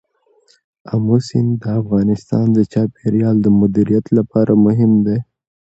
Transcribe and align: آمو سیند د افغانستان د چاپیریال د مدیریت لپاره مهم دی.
آمو 0.93 1.17
سیند 1.27 1.51
د 1.61 1.63
افغانستان 1.81 2.45
د 2.57 2.59
چاپیریال 2.73 3.37
د 3.41 3.47
مدیریت 3.59 4.05
لپاره 4.17 4.51
مهم 4.65 4.91
دی. 5.05 5.17